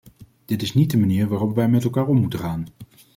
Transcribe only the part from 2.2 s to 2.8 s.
omgaan.